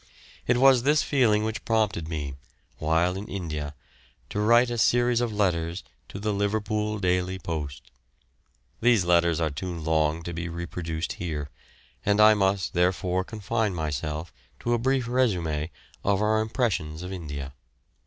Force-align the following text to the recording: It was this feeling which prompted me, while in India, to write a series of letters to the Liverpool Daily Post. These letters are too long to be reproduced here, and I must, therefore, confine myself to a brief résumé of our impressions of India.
It 0.47 0.57
was 0.57 0.81
this 0.81 1.03
feeling 1.03 1.43
which 1.43 1.63
prompted 1.63 2.07
me, 2.07 2.33
while 2.79 3.15
in 3.15 3.27
India, 3.27 3.75
to 4.31 4.39
write 4.41 4.71
a 4.71 4.79
series 4.79 5.21
of 5.21 5.31
letters 5.31 5.83
to 6.09 6.17
the 6.19 6.33
Liverpool 6.33 6.97
Daily 6.97 7.37
Post. 7.37 7.91
These 8.79 9.05
letters 9.05 9.39
are 9.39 9.51
too 9.51 9.71
long 9.71 10.23
to 10.23 10.33
be 10.33 10.49
reproduced 10.49 11.13
here, 11.21 11.51
and 12.03 12.19
I 12.19 12.33
must, 12.33 12.73
therefore, 12.73 13.23
confine 13.23 13.75
myself 13.75 14.33
to 14.61 14.73
a 14.73 14.79
brief 14.79 15.05
résumé 15.05 15.69
of 16.03 16.19
our 16.19 16.41
impressions 16.41 17.03
of 17.03 17.13
India. 17.13 17.53